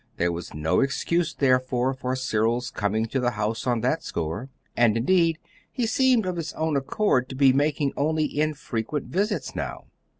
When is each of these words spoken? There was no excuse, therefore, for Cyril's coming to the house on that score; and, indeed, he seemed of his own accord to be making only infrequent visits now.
There 0.17 0.31
was 0.31 0.55
no 0.55 0.79
excuse, 0.79 1.31
therefore, 1.31 1.93
for 1.93 2.15
Cyril's 2.15 2.71
coming 2.71 3.05
to 3.05 3.19
the 3.19 3.29
house 3.37 3.67
on 3.67 3.81
that 3.81 4.01
score; 4.03 4.49
and, 4.75 4.97
indeed, 4.97 5.37
he 5.71 5.85
seemed 5.85 6.25
of 6.25 6.37
his 6.37 6.53
own 6.53 6.75
accord 6.75 7.29
to 7.29 7.35
be 7.35 7.53
making 7.53 7.93
only 7.95 8.25
infrequent 8.39 9.05
visits 9.05 9.55
now. 9.55 9.85